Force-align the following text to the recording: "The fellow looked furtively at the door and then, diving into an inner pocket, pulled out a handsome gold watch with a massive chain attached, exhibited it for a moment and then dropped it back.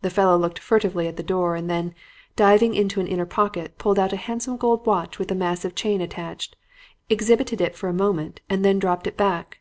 "The 0.00 0.08
fellow 0.08 0.38
looked 0.38 0.58
furtively 0.60 1.08
at 1.08 1.18
the 1.18 1.22
door 1.22 1.54
and 1.54 1.68
then, 1.68 1.94
diving 2.36 2.72
into 2.72 3.00
an 3.00 3.06
inner 3.06 3.26
pocket, 3.26 3.76
pulled 3.76 3.98
out 3.98 4.14
a 4.14 4.16
handsome 4.16 4.56
gold 4.56 4.86
watch 4.86 5.18
with 5.18 5.30
a 5.30 5.34
massive 5.34 5.74
chain 5.74 6.00
attached, 6.00 6.56
exhibited 7.10 7.60
it 7.60 7.76
for 7.76 7.90
a 7.90 7.92
moment 7.92 8.40
and 8.48 8.64
then 8.64 8.78
dropped 8.78 9.06
it 9.06 9.18
back. 9.18 9.58